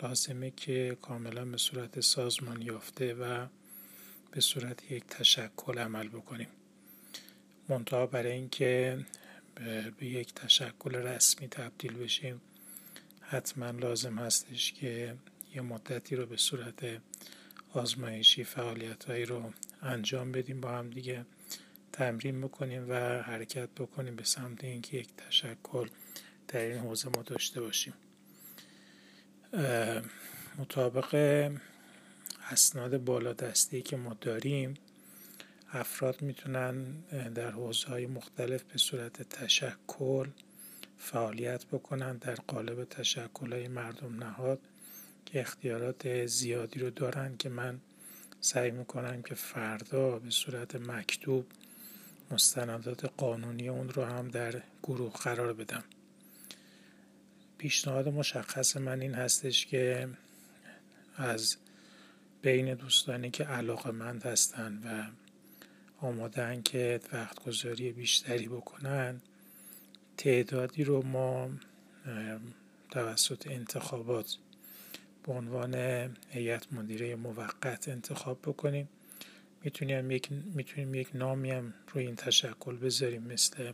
لازمه 0.03 0.51
که 0.51 0.97
کاملا 1.01 1.45
به 1.45 1.57
صورت 1.57 1.99
سازمان 1.99 2.61
یافته 2.61 3.13
و 3.13 3.47
به 4.31 4.41
صورت 4.41 4.91
یک 4.91 5.03
تشکل 5.05 5.77
عمل 5.77 6.07
بکنیم. 6.07 6.47
منتها 7.69 8.05
برای 8.05 8.31
اینکه 8.31 9.05
به 9.97 10.05
یک 10.05 10.33
تشکل 10.33 10.95
رسمی 10.95 11.47
تبدیل 11.47 11.93
بشیم 11.93 12.41
حتما 13.21 13.69
لازم 13.69 14.19
هستش 14.19 14.73
که 14.73 15.15
یه 15.55 15.61
مدتی 15.61 16.15
رو 16.15 16.25
به 16.25 16.37
صورت 16.37 17.01
آزمایشی 17.73 18.43
فعالیت 18.43 19.05
هایی 19.05 19.25
رو 19.25 19.53
انجام 19.81 20.31
بدیم 20.31 20.61
با 20.61 20.69
هم 20.71 20.89
دیگه 20.89 21.25
تمرین 21.93 22.41
بکنیم 22.41 22.89
و 22.89 23.21
حرکت 23.21 23.69
بکنیم 23.69 24.15
به 24.15 24.23
سمت 24.23 24.63
اینکه 24.63 24.97
یک 24.97 25.09
تشکل 25.17 25.89
در 26.47 26.59
این 26.59 26.77
حوزه 26.77 27.09
ما 27.09 27.21
داشته 27.21 27.61
باشیم. 27.61 27.93
مطابق 30.57 31.15
اسناد 32.51 32.97
بالا 32.97 33.33
دستی 33.33 33.81
که 33.81 33.97
ما 33.97 34.17
داریم 34.21 34.73
افراد 35.71 36.21
می‌تونن 36.21 36.83
در 37.35 37.51
حوزه 37.51 37.87
های 37.87 38.05
مختلف 38.05 38.63
به 38.63 38.77
صورت 38.77 39.21
تشکل 39.29 40.27
فعالیت 40.97 41.65
بکنن 41.65 42.17
در 42.17 42.35
قالب 42.35 42.83
تشکل 42.83 43.53
های 43.53 43.67
مردم 43.67 44.23
نهاد 44.23 44.59
که 45.25 45.41
اختیارات 45.41 46.25
زیادی 46.25 46.79
رو 46.79 46.89
دارن 46.89 47.37
که 47.37 47.49
من 47.49 47.79
سعی 48.41 48.71
می‌کنم 48.71 49.21
که 49.21 49.35
فردا 49.35 50.19
به 50.19 50.29
صورت 50.29 50.75
مکتوب 50.75 51.45
مستندات 52.31 53.05
قانونی 53.17 53.69
اون 53.69 53.89
رو 53.89 54.03
هم 54.03 54.27
در 54.27 54.61
گروه 54.83 55.13
قرار 55.13 55.53
بدم. 55.53 55.83
پیشنهاد 57.57 58.07
مشخص 58.07 58.77
من 58.77 59.01
این 59.01 59.13
هستش 59.13 59.65
که 59.65 60.07
از 61.17 61.57
بین 62.41 62.73
دوستانی 62.73 63.29
که 63.29 63.43
علاقه 63.43 63.91
مند 63.91 64.23
هستن 64.23 64.81
و 64.85 65.07
آمادن 66.05 66.61
که 66.61 66.99
وقت 67.13 67.43
گذاری 67.43 67.91
بیشتری 67.91 68.47
بکنن 68.47 69.21
تعدادی 70.17 70.83
رو 70.83 71.01
ما 71.01 71.49
توسط 72.91 73.47
انتخابات 73.47 74.37
به 75.23 75.33
عنوان 75.33 75.75
هیئت 76.29 76.73
مدیره 76.73 77.15
موقت 77.15 77.89
انتخاب 77.89 78.39
بکنیم. 78.41 78.89
می‌تونیم 79.63 80.11
یک 80.11 80.31
می‌تونیم 80.31 80.95
یک 80.95 81.09
نامی 81.13 81.51
هم 81.51 81.73
روی 81.93 82.05
این 82.05 82.15
تشکل 82.15 82.75
بذاریم 82.77 83.23
مثل 83.23 83.73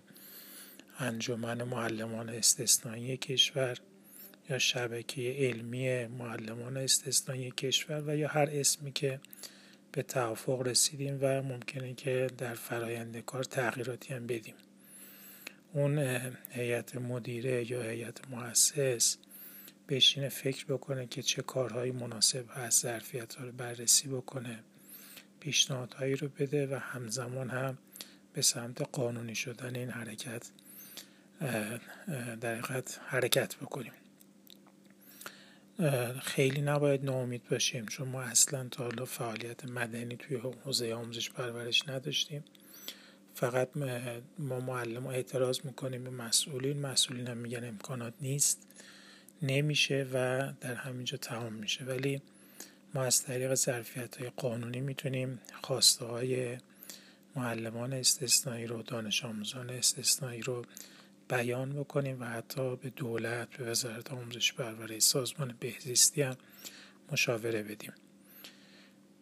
انجمن 0.99 1.63
معلمان 1.63 2.29
استثنایی 2.29 3.17
کشور 3.17 3.77
یا 4.49 4.57
شبکه 4.57 5.35
علمی 5.39 6.05
معلمان 6.05 6.77
استثنایی 6.77 7.51
کشور 7.51 8.03
و 8.07 8.17
یا 8.17 8.27
هر 8.27 8.49
اسمی 8.51 8.91
که 8.91 9.19
به 9.91 10.03
توافق 10.03 10.61
رسیدیم 10.61 11.17
و 11.21 11.41
ممکنه 11.41 11.93
که 11.93 12.29
در 12.37 12.53
فرایند 12.53 13.17
کار 13.17 13.43
تغییراتی 13.43 14.13
هم 14.13 14.27
بدیم. 14.27 14.55
اون 15.73 15.99
هیئت 16.49 16.95
مدیره 16.95 17.71
یا 17.71 17.81
هیئت 17.81 18.29
مؤسس 18.29 19.17
بشینه 19.89 20.29
فکر 20.29 20.65
بکنه 20.65 21.07
که 21.07 21.21
چه 21.21 21.41
کارهایی 21.41 21.91
مناسب 21.91 22.45
هست 22.49 22.81
ظرفیت 22.81 23.37
رو 23.37 23.51
بررسی 23.51 24.07
بکنه 24.07 24.59
پیشنهادهایی 25.39 26.15
رو 26.15 26.27
بده 26.27 26.67
و 26.67 26.79
همزمان 26.79 27.49
هم 27.49 27.77
به 28.33 28.41
سمت 28.41 28.81
قانونی 28.91 29.35
شدن 29.35 29.75
این 29.75 29.89
حرکت 29.89 30.51
در 32.41 32.61
حرکت 33.07 33.55
بکنیم. 33.55 33.91
خیلی 36.21 36.61
نباید 36.61 37.05
ناامید 37.05 37.49
باشیم 37.49 37.85
چون 37.85 38.07
ما 38.07 38.21
اصلا 38.21 38.67
تا 38.71 38.83
حالا 38.83 39.05
فعالیت 39.05 39.65
مدنی 39.65 40.17
توی 40.17 40.37
حوزه 40.37 40.93
آموزش 40.93 41.29
پرورش 41.29 41.89
نداشتیم. 41.89 42.43
فقط 43.35 43.69
ما 44.39 44.59
معلم 44.59 45.07
اعتراض 45.07 45.59
می‌کنیم 45.63 46.03
به 46.03 46.09
مسئولین. 46.09 46.79
مسئولین 46.79 47.27
هم 47.27 47.37
میگن 47.37 47.67
امکانات 47.67 48.13
نیست. 48.21 48.67
نمیشه 49.41 50.07
و 50.13 50.49
در 50.61 50.75
همینجا 50.75 51.17
تمام 51.17 51.53
میشه. 51.53 51.85
ولی 51.85 52.21
ما 52.93 53.03
از 53.03 53.23
طریق 53.23 53.53
ظرفیت 53.53 54.17
های 54.17 54.31
قانونی 54.37 54.79
می‌تونیم 54.79 55.39
خواسته 55.61 56.05
های 56.05 56.57
معلمان 57.35 57.93
استثنایی 57.93 58.67
رو 58.67 58.81
دانش 58.83 59.25
آموزان 59.25 59.69
استثنایی 59.69 60.41
رو 60.41 60.65
بیان 61.31 61.73
بکنیم 61.73 62.21
و 62.21 62.25
حتی 62.25 62.75
به 62.75 62.89
دولت 62.89 63.49
به 63.57 63.65
وزارت 63.65 64.11
آموزش 64.11 64.53
پرورش 64.53 65.01
سازمان 65.01 65.55
بهزیستی 65.59 66.21
هم 66.21 66.37
مشاوره 67.11 67.63
بدیم. 67.63 67.93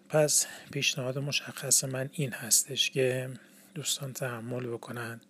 پس 0.10 0.46
پیشنهاد 0.72 1.18
مشخص 1.18 1.84
من 1.84 2.10
این 2.14 2.32
هستش 2.32 2.92
که 2.92 3.30
دوستان 3.76 4.14
تحمل 4.14 4.68
بکنن 4.68 5.22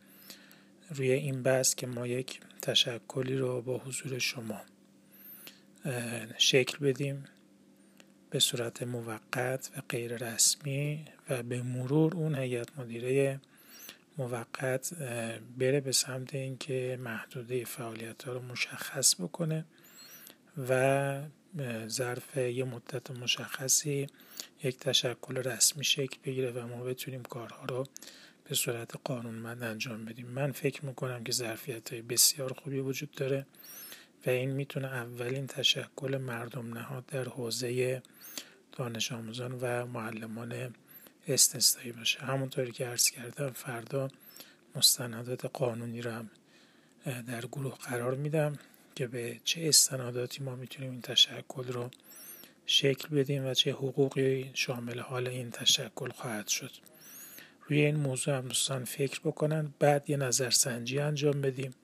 روی 0.89 1.11
این 1.11 1.43
بحث 1.43 1.75
که 1.75 1.87
ما 1.87 2.07
یک 2.07 2.39
تشکلی 2.61 3.37
رو 3.37 3.61
با 3.61 3.77
حضور 3.77 4.19
شما 4.19 4.61
شکل 6.37 6.77
بدیم 6.77 7.25
به 8.29 8.39
صورت 8.39 8.83
موقت 8.83 9.71
و 9.77 9.81
غیر 9.89 10.17
رسمی 10.17 11.05
و 11.29 11.43
به 11.43 11.61
مرور 11.61 12.15
اون 12.15 12.35
هیئت 12.35 12.79
مدیره 12.79 13.39
موقت 14.19 14.93
بره 15.57 15.79
به 15.81 15.91
سمت 15.91 16.35
اینکه 16.35 16.99
محدوده 17.01 17.65
فعالیت 17.65 18.23
ها 18.23 18.33
رو 18.33 18.41
مشخص 18.41 19.15
بکنه 19.15 19.65
و 20.69 21.21
ظرف 21.87 22.37
یه 22.37 22.63
مدت 22.63 23.11
مشخصی 23.11 24.07
یک 24.63 24.79
تشکل 24.79 25.37
رسمی 25.37 25.83
شکل 25.83 26.17
بگیره 26.23 26.51
و 26.51 26.67
ما 26.67 26.83
بتونیم 26.83 27.23
کارها 27.23 27.65
رو 27.65 27.87
به 28.43 28.55
صورت 28.55 28.91
قانونمند 29.03 29.63
انجام 29.63 30.05
بدیم. 30.05 30.27
من 30.27 30.51
فکر 30.51 30.85
می‌کنم 30.85 31.23
که 31.23 31.31
ظرفیت 31.31 31.93
های 31.93 32.01
بسیار 32.01 32.53
خوبی 32.53 32.79
وجود 32.79 33.11
داره 33.11 33.45
و 34.25 34.29
این 34.29 34.51
می‌تونه 34.51 34.87
اولین 34.87 35.47
تشکل 35.47 36.17
مردم 36.17 36.73
نهاد 36.73 37.05
در 37.05 37.23
حوزه 37.23 38.01
دانش 38.71 39.11
آموزان 39.11 39.57
و 39.61 39.85
معلمان 39.85 40.75
استثنایی 41.33 41.91
باشه. 41.91 42.19
همونطوری 42.19 42.71
که 42.71 42.85
عرض 42.85 43.09
کردم 43.09 43.49
فردا 43.49 44.07
مستندات 44.75 45.45
قانونی 45.45 46.01
رو 46.01 46.11
هم 46.11 46.29
در 47.27 47.41
گروه 47.45 47.75
قرار 47.75 48.15
میدم 48.15 48.59
که 48.95 49.07
به 49.07 49.39
چه 49.43 49.67
استناداتی 49.67 50.43
ما 50.43 50.55
می‌تونیم 50.55 50.91
این 50.91 51.01
تشکل 51.01 51.67
رو 51.67 51.89
شکل 52.65 53.07
بدیم 53.15 53.45
و 53.45 53.53
چه 53.53 53.71
حقوقی 53.71 54.51
شامل 54.53 54.99
حال 54.99 55.27
این 55.27 55.51
تشکل 55.51 56.09
خواهد 56.09 56.47
شد. 56.47 56.71
روی 57.67 57.81
این 57.81 57.95
موضوع 57.95 58.37
هم 58.37 58.47
دوستان 58.47 58.85
فکر 58.85 59.19
بکنن. 59.19 59.73
بعد 59.79 60.09
یه 60.09 60.17
نظرسنجی 60.17 60.99
انجام 60.99 61.41
بدیم 61.41 61.75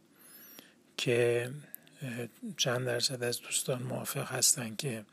که 0.98 1.50
چند 2.58 2.86
درصد 2.86 3.24
از 3.24 3.42
دوستان 3.42 3.84
موافق 3.84 4.32
هستن 4.32 4.76
که 4.76 5.06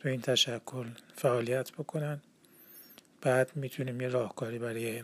تو 0.00 0.08
این 0.08 0.20
تشکل 0.20 0.86
فعالیت 1.16 1.72
بکنن. 1.72 2.20
بعد 3.20 3.56
می‌تونیم 3.56 4.00
یه 4.00 4.08
راهکاری 4.08 4.58
برای 4.58 5.02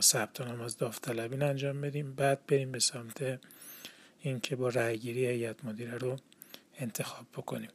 ثبت 0.00 0.40
نام 0.40 0.60
از 0.60 0.76
داوطلبین 0.76 1.42
انجام 1.42 1.80
بدیم. 1.80 2.14
بعد 2.14 2.46
بریم 2.46 2.72
به 2.72 2.78
سمت 2.78 3.40
اینکه 4.20 4.56
با 4.56 4.68
رأیگیری 4.68 5.26
هیئت 5.26 5.64
مدیره 5.64 5.98
رو 5.98 6.16
انتخاب 6.78 7.26
بکنیم. 7.36 7.70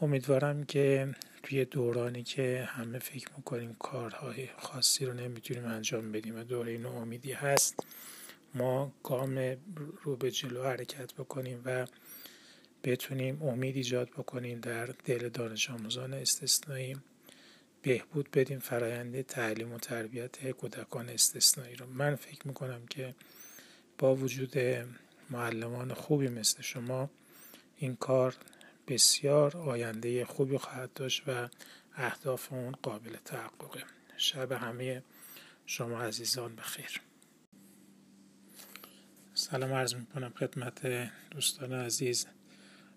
امیدوارم 0.00 0.64
که 0.64 1.14
توی 1.42 1.64
دورانی 1.64 2.22
که 2.22 2.68
همه 2.70 2.98
فکر 2.98 3.28
می‌کنیم 3.36 3.76
کارهای 3.78 4.48
خاصی 4.58 5.06
رو 5.06 5.12
نمی‌تونیم 5.12 5.64
انجام 5.64 6.12
بدیم 6.12 6.38
و 6.38 6.42
دوره 6.42 6.86
امیدی 6.86 7.32
هست 7.32 7.86
ما 8.54 8.92
گام 9.02 9.56
رو 10.02 10.16
به 10.16 10.30
جلو 10.30 10.62
حرکت 10.62 11.14
بکنیم 11.14 11.62
و 11.64 11.86
بتونیم 12.84 13.42
امید 13.42 13.76
ایجاد 13.76 14.10
بکنیم 14.10 14.60
در 14.60 14.86
دل 14.86 15.28
دانش 15.28 15.70
آموزان 15.70 16.14
استثنایی. 16.14 16.96
بهبود 17.86 18.30
بدیم 18.30 18.58
فرایند 18.58 19.22
تعلیم 19.22 19.72
و 19.72 19.78
تربیت 19.78 20.50
کودکان 20.50 21.08
استثنایی 21.08 21.76
رو. 21.76 21.86
من 21.86 22.14
فکر 22.14 22.48
می‌کنم 22.48 22.86
که 22.86 23.14
با 23.98 24.14
وجود 24.14 24.58
معلمان 25.30 25.94
خوبی 25.94 26.28
مثل 26.28 26.62
شما 26.62 27.10
این 27.76 27.96
کار 27.96 28.36
بسیار 28.88 29.56
آینده 29.56 30.24
خوبی 30.24 30.58
خواهد 30.58 30.92
داشت 30.92 31.22
و 31.26 31.48
اهداف 31.96 32.52
اون 32.52 32.72
قابل 32.72 33.16
تحققه. 33.24 33.82
شب 34.16 34.52
همه 34.52 35.02
شما 35.66 36.02
عزیزان 36.02 36.56
بخیر. 36.56 37.00
سلام 39.34 39.72
عرض 39.72 39.94
می‌کنم 39.94 40.32
خدمت 40.36 41.10
دوستان 41.30 41.72
عزیز. 41.72 42.26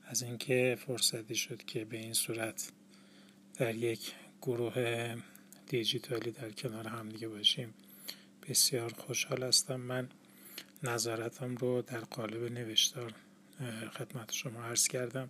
از 0.08 0.22
اینکه 0.22 0.78
فرصتی 0.88 1.36
شد 1.36 1.64
که 1.64 1.86
به 1.86 1.98
این 1.98 2.14
صورت 2.14 2.72
در 3.58 3.76
یک 3.76 4.14
گروه 4.42 5.16
دیجیتالی 5.68 6.32
در 6.32 6.52
کنار 6.52 6.88
همدیگه 6.88 7.28
باشیم. 7.28 7.74
بسیار 8.50 8.94
خوشحال 8.94 9.44
هستم. 9.44 9.76
من 9.76 10.10
نظرتم 10.84 11.56
رو 11.56 11.82
در 11.82 12.00
قالب 12.00 12.52
نوشتار 12.52 13.14
خدمت 13.94 14.32
شما 14.32 14.64
عرض 14.64 14.88
کردم. 14.88 15.30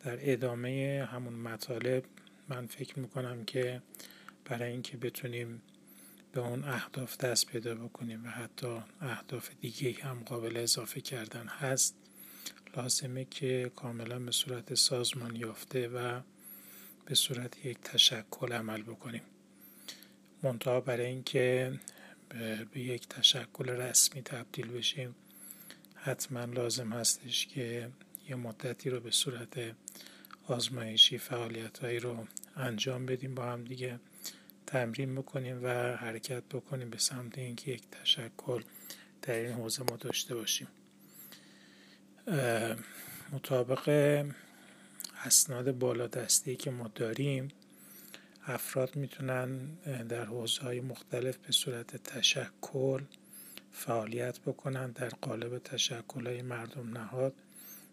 در 0.00 0.32
ادامه 0.32 1.08
همون 1.12 1.34
مطالب 1.34 2.04
من 2.48 2.66
فکر 2.66 2.98
می‌کنم 2.98 3.44
که 3.44 3.82
برای 4.44 4.70
اینکه 4.70 4.96
بتونیم 4.96 5.62
به 6.32 6.40
اون 6.40 6.64
اهداف 6.64 7.16
دست 7.16 7.46
پیدا 7.46 7.74
بکنیم 7.74 8.24
و 8.24 8.28
حتی 8.28 8.82
اهداف 9.00 9.50
دیگه 9.60 9.92
هم 9.92 10.22
قابل 10.22 10.56
اضافه 10.56 11.00
کردن 11.00 11.46
هست 11.46 11.96
لازمه 12.76 13.24
که 13.24 13.72
کاملا 13.76 14.18
به 14.18 14.30
صورت 14.30 14.74
سازمان 14.74 15.36
یافته 15.36 15.88
و 15.88 16.20
به 17.04 17.14
صورت 17.14 17.66
یک 17.66 17.78
تشکل 17.78 18.52
عمل 18.52 18.82
بکنیم. 18.82 19.22
منتها 20.42 20.80
برای 20.80 21.06
اینکه 21.06 21.72
به 22.72 22.80
یک 22.80 23.08
تشکل 23.08 23.68
رسمی 23.68 24.22
تبدیل 24.22 24.66
بشیم 24.68 25.14
حتما 25.94 26.44
لازم 26.44 26.92
هستش 26.92 27.46
که 27.46 27.90
یه 28.28 28.36
مدتی 28.36 28.90
رو 28.90 29.00
به 29.00 29.10
صورت 29.10 29.74
آزمایشی 30.46 31.18
فعالیت 31.18 31.78
هایی 31.78 31.98
رو 31.98 32.26
انجام 32.56 33.06
بدیم 33.06 33.34
با 33.34 33.44
هم 33.44 33.64
دیگه 33.64 34.00
تمرین 34.66 35.14
بکنیم 35.14 35.64
و 35.64 35.96
حرکت 35.96 36.42
بکنیم 36.44 36.90
به 36.90 36.98
سمت 36.98 37.38
اینکه 37.38 37.70
یک 37.70 37.82
تشکل 37.90 38.62
در 39.22 39.34
این 39.34 39.52
حوزه 39.52 39.82
ما 39.82 39.96
داشته 39.96 40.34
باشیم. 40.34 40.68
مطابق 43.32 43.88
اسناد 45.24 45.78
بالا 45.78 46.06
دستی 46.06 46.56
که 46.56 46.70
ما 46.70 46.88
داریم 46.94 47.48
افراد 48.46 48.96
می‌تونن 48.96 49.66
در 50.08 50.24
حوزه 50.24 50.62
های 50.62 50.80
مختلف 50.80 51.36
به 51.36 51.52
صورت 51.52 51.96
تشکل 51.96 53.02
فعالیت 53.72 54.40
بکنن 54.40 54.90
در 54.90 55.08
قالب 55.08 55.58
تشکل 55.58 56.26
های 56.26 56.42
مردم 56.42 56.98
نهاد 56.98 57.34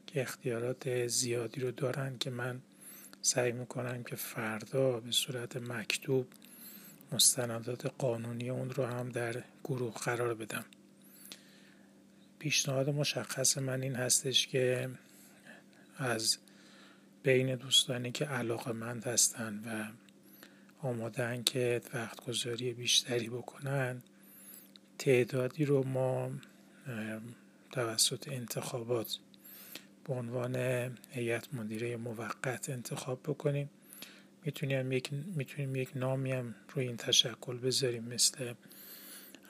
که 0.08 0.22
اختیارات 0.22 1.08
زیادی 1.08 1.62
رو 1.62 1.72
دارن 1.72 2.18
که 2.18 2.30
من 2.30 2.62
سعی 3.22 3.52
می‌کنم 3.52 4.04
که 4.04 4.16
فردا 4.16 5.00
به 5.00 5.12
صورت 5.12 5.58
مکتوب 5.58 6.28
مستندات 7.12 7.86
قانونی 7.98 8.50
اون 8.50 8.70
رو 8.70 8.86
هم 8.86 9.10
در 9.10 9.44
گروه 9.64 9.94
قرار 9.94 10.34
بدم. 10.34 10.66
پیشنهاد 12.40 12.90
مشخص 12.90 13.58
من 13.58 13.82
این 13.82 13.96
هستش 13.96 14.48
که 14.48 14.90
از 15.98 16.38
بین 17.24 17.56
دوستانی 17.56 18.12
که 18.12 18.26
علاقه 18.26 18.72
مند 18.72 19.04
هستن 19.04 19.62
و 19.66 19.92
آمادن 20.88 21.44
که 21.44 21.82
وقت 21.94 22.26
گذاری 22.26 22.74
بیشتری 22.74 23.30
بکنن 23.30 24.02
تعدادی 24.98 25.66
رو 25.66 25.84
ما 25.84 26.32
توسط 27.72 28.28
انتخابات 28.28 29.18
به 30.04 30.14
عنوان 30.14 30.56
هیئت 31.10 31.54
مدیره 31.54 31.98
موقت 31.98 32.70
انتخاب 32.70 33.20
بکنیم. 33.24 33.70
می‌تونیم 34.46 34.92
یک 34.92 35.14
می‌تونیم 35.14 35.76
یک 35.76 35.90
نامی 35.96 36.32
هم 36.32 36.56
روی 36.74 36.88
این 36.88 36.98
تشکل 36.98 37.58
بذاریم 37.58 38.04
مثل 38.04 38.54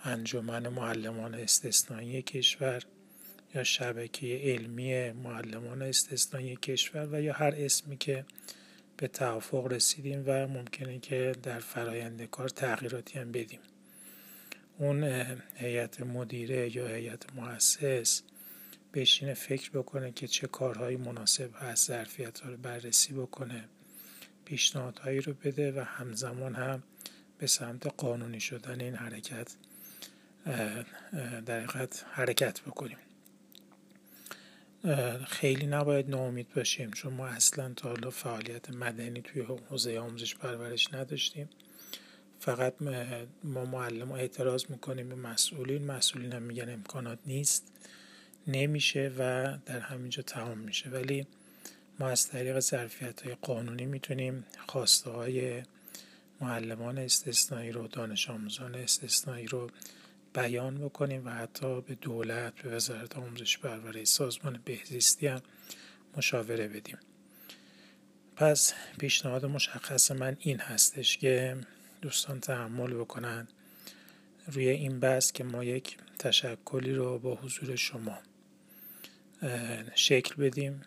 انجمن 0.03 0.67
معلمان 0.67 1.35
استثنایی 1.35 2.21
کشور. 2.21 2.83
یا 3.55 3.63
شبکه 3.63 4.41
علمی 4.43 5.11
معلمان 5.11 5.81
استثنایی 5.81 6.55
کشور 6.55 7.07
و 7.11 7.21
یا 7.21 7.33
هر 7.33 7.53
اسمی 7.57 7.97
که 7.97 8.25
به 8.97 9.07
توافق 9.07 9.67
رسیدیم 9.67 10.23
و 10.25 10.47
ممکنه 10.47 10.99
که 10.99 11.35
در 11.43 11.59
فرایند 11.59 12.23
کار 12.23 12.49
تغییراتی 12.49 13.19
هم 13.19 13.31
بدیم. 13.31 13.59
اون 14.77 15.03
هیئت 15.55 16.01
مدیره 16.01 16.75
یا 16.75 16.87
هیئت 16.87 17.33
مؤسس 17.35 18.23
بشینه 18.93 19.33
فکر 19.33 19.71
بکنه 19.71 20.11
که 20.11 20.27
چه 20.27 20.47
کارهایی 20.47 20.97
مناسب 20.97 21.49
هست 21.55 21.87
ظرفیت 21.87 22.45
رو 22.45 22.57
بررسی 22.57 23.13
بکنه 23.13 23.69
پیشنهادهایی 24.45 25.21
رو 25.21 25.33
بده 25.33 25.71
و 25.71 25.79
همزمان 25.79 26.55
هم 26.55 26.83
به 27.37 27.47
سمت 27.47 27.87
قانونی 27.97 28.39
شدن 28.39 28.81
این 28.81 28.95
حرکت 28.95 29.55
در 31.45 31.65
حرکت 32.11 32.61
بکنیم. 32.61 32.97
خیلی 35.27 35.67
نباید 35.67 36.09
ناامید 36.09 36.53
باشیم 36.55 36.91
چون 36.91 37.13
ما 37.13 37.27
اصلا 37.27 37.73
تا 37.73 37.89
حالا 37.89 38.09
فعالیت 38.09 38.69
مدنی 38.69 39.21
توی 39.21 39.41
حوزه 39.41 39.99
آموزش 39.99 40.35
پرورش 40.35 40.93
نداشتیم. 40.93 41.49
فقط 42.39 42.73
ما 43.43 43.65
معلم 43.65 44.11
اعتراض 44.11 44.65
می‌کنیم 44.69 45.09
به 45.09 45.15
مسئولین 45.15 45.85
مسئولین 45.85 46.33
هم 46.33 46.41
میگن 46.41 46.69
امکانات 46.69 47.19
نیست. 47.25 47.67
نمیشه 48.47 49.11
و 49.17 49.57
در 49.65 49.79
همینجا 49.79 50.23
تمام 50.23 50.57
میشه. 50.57 50.89
ولی 50.89 51.27
ما 51.99 52.09
از 52.09 52.27
طریق 52.27 52.59
ظرفیت 52.59 53.21
های 53.21 53.35
قانونی 53.41 53.85
می‌تونیم 53.85 54.45
خواسته 54.67 55.09
های 55.09 55.63
معلمان 56.41 56.97
استثنایی 56.97 57.71
رو 57.71 57.87
دانش 57.87 58.29
آموزان 58.29 58.75
استثنایی 58.75 59.47
رو 59.47 59.69
بیان 60.33 60.77
بکنیم 60.77 61.25
و 61.25 61.29
حتی 61.29 61.81
به 61.81 61.95
دولت 61.95 62.55
به 62.55 62.75
وزارت 62.75 63.17
آموزش 63.17 63.57
پرورش 63.57 64.07
سازمان 64.07 64.59
بهزیستی 64.65 65.27
هم 65.27 65.41
مشاوره 66.17 66.67
بدیم. 66.67 66.97
پس 68.35 68.73
پیشنهاد 68.99 69.45
مشخص 69.45 70.11
من 70.11 70.37
این 70.39 70.59
هستش 70.59 71.17
که 71.17 71.57
دوستان 72.01 72.39
تحمل 72.39 72.93
بکنن 72.93 73.47
روی 74.47 74.69
این 74.69 74.99
بحث 74.99 75.31
که 75.31 75.43
ما 75.43 75.63
یک 75.63 75.97
تشکلی 76.19 76.93
رو 76.93 77.19
با 77.19 77.35
حضور 77.35 77.75
شما 77.75 78.17
شکل 79.95 80.35
بدیم 80.35 80.81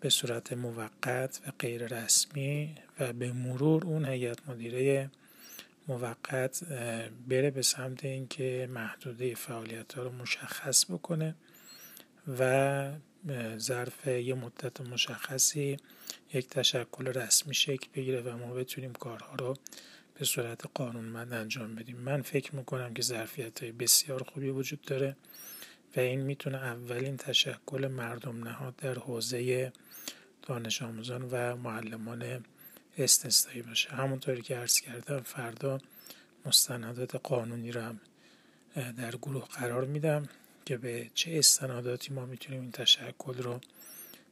به 0.00 0.08
صورت 0.08 0.52
موقت 0.52 1.40
و 1.46 1.52
غیر 1.58 1.86
رسمی 1.86 2.74
و 3.00 3.12
به 3.12 3.32
مرور 3.32 3.84
اون 3.84 4.04
هیئت 4.04 4.48
مدیره 4.48 5.10
موقت 5.88 6.64
بره 7.28 7.50
به 7.50 7.62
سمت 7.62 8.04
اینکه 8.04 8.68
محدوده 8.70 9.34
فعالیت 9.34 9.92
ها 9.92 10.02
رو 10.02 10.12
مشخص 10.12 10.84
بکنه 10.90 11.34
و 12.38 12.92
ظرف 13.58 14.06
یه 14.06 14.34
مدت 14.34 14.80
مشخصی 14.80 15.76
یک 16.34 16.48
تشکل 16.48 17.06
رسمی 17.06 17.54
شکل 17.54 17.88
بگیره 17.94 18.20
و 18.20 18.36
ما 18.36 18.54
بتونیم 18.54 18.92
کارها 18.92 19.34
رو 19.34 19.56
به 20.14 20.24
صورت 20.24 20.60
قانونمند 20.74 21.32
انجام 21.32 21.74
بدیم. 21.74 21.96
من 21.96 22.22
فکر 22.22 22.56
می‌کنم 22.56 22.94
که 22.94 23.02
ظرفیت 23.02 23.62
های 23.62 23.72
بسیار 23.72 24.22
خوبی 24.22 24.50
وجود 24.50 24.80
داره 24.80 25.16
و 25.96 26.00
این 26.00 26.20
می‌تونه 26.20 26.58
اولین 26.58 27.16
تشکل 27.16 27.86
مردم 27.86 28.44
نهاد 28.44 28.76
در 28.76 28.94
حوزه 28.94 29.72
دانش 30.42 30.82
آموزان 30.82 31.28
و 31.30 31.56
معلمان 31.56 32.44
استثنایی 32.98 33.62
باشه. 33.62 33.90
همونطوری 33.90 34.42
که 34.42 34.56
عرض 34.56 34.80
کردم 34.80 35.20
فردا 35.20 35.78
مستندات 36.46 37.16
قانونی 37.16 37.72
رو 37.72 37.80
هم 37.80 38.00
در 38.74 39.16
گروه 39.16 39.48
قرار 39.48 39.84
میدم 39.84 40.28
که 40.64 40.76
به 40.76 41.10
چه 41.14 41.38
استناداتی 41.38 42.12
ما 42.12 42.26
می‌تونیم 42.26 42.60
این 42.60 42.72
تشکل 42.72 43.34
رو 43.34 43.60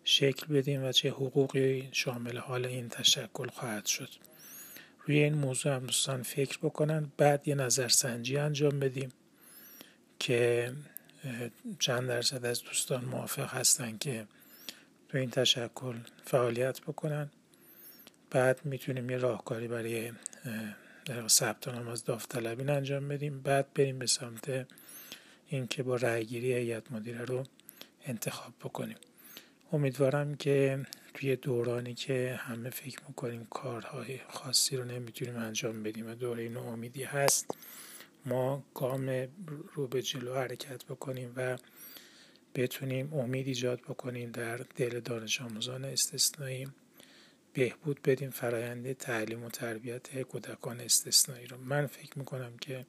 شکل 0.05 0.47
بدیم 0.47 0.85
و 0.85 0.93
چه 0.93 1.11
حقوقی 1.11 1.89
شامل 1.93 2.37
حال 2.37 2.67
این 2.67 2.89
تشکل 2.89 3.49
خواهد 3.49 3.87
شد. 3.87 4.09
روی 5.07 5.19
این 5.19 5.35
موضوع 5.35 5.75
هم 5.75 5.87
دوستان 5.87 6.23
فکر 6.23 6.59
بکنن. 6.59 7.13
بعد 7.17 7.49
یه 7.49 7.55
نظرسنجی 7.55 8.37
انجام 8.37 8.81
بدیم 8.81 9.13
که 10.19 10.73
چند 11.79 12.09
درصد 12.09 12.45
از 12.45 12.63
دوستان 12.63 13.05
موافق 13.05 13.55
هستن 13.55 13.99
که 13.99 14.27
تو 15.09 15.19
این 15.19 15.31
تشکل 15.31 15.97
فعالیت 16.25 16.81
بکنن. 16.81 17.31
بعد 18.31 18.65
می‌تونیم 18.65 19.11
یه 19.11 19.17
راهکاری 19.17 19.69
برای 19.69 20.13
ثبت 21.29 21.69
نام 21.69 21.89
از 21.89 22.05
داوطلبین 22.05 22.71
انجام 22.71 23.09
بدیم. 23.09 23.41
بعد 23.43 23.75
بریم 23.75 23.99
به 23.99 24.07
سمت 24.07 24.67
اینکه 25.47 25.83
با 25.83 25.97
رأیگیری 25.97 26.53
هیئت 26.53 26.93
مدیره 26.93 27.25
رو 27.25 27.45
انتخاب 28.05 28.53
بکنیم. 28.65 28.97
امیدوارم 29.73 30.35
که 30.35 30.87
توی 31.15 31.37
دورانی 31.37 31.95
که 31.95 32.41
همه 32.43 32.71
فکر 32.71 32.99
می‌کنیم 33.09 33.47
کارهای 33.51 34.21
خاصی 34.29 34.77
رو 34.77 34.85
نمی‌تونیم 34.85 35.37
انجام 35.37 35.83
بدیم 35.83 36.11
و 36.11 36.15
دوره 36.15 36.59
امیدی 36.59 37.03
هست 37.03 37.55
ما 38.27 38.65
گام 38.75 39.29
رو 39.75 39.87
به 39.87 40.03
جلو 40.03 40.35
حرکت 40.35 40.85
بکنیم 40.85 41.33
و 41.37 41.59
بتونیم 42.55 43.15
امید 43.15 43.47
ایجاد 43.47 43.81
بکنیم 43.81 44.31
در 44.31 44.57
دل 44.57 45.01
دانش 45.01 45.41
آموزان 45.41 45.85
استثنایی. 45.85 46.69
بهبود 47.53 48.03
بدیم 48.03 48.31
فرایند 48.31 48.93
تعلیم 48.93 49.45
و 49.45 49.51
تربیت 49.51 50.23
کودکان 50.23 50.81
استثنایی 50.81 51.47
رو. 51.47 51.59
من 51.59 51.87
فکر 51.87 52.19
می‌کنم 52.19 52.57
که 52.57 52.87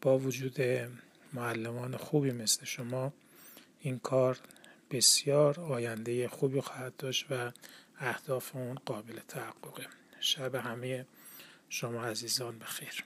با 0.00 0.18
وجود 0.18 0.56
معلمان 1.32 1.96
خوبی 1.96 2.30
مثل 2.30 2.64
شما 2.64 3.12
این 3.80 3.98
کار 3.98 4.38
بسیار 4.90 5.60
آینده 5.60 6.28
خوبی 6.28 6.60
خواهد 6.60 6.96
داشت 6.96 7.26
و 7.30 7.52
اهداف 7.98 8.56
اون 8.56 8.74
قابل 8.74 9.20
تحققه. 9.28 9.86
شب 10.20 10.54
همه 10.54 11.06
شما 11.68 12.04
عزیزان 12.04 12.58
بخیر. 12.58 13.04